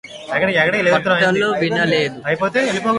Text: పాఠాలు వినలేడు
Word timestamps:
పాఠాలు 1.07 1.47
వినలేడు 1.61 2.17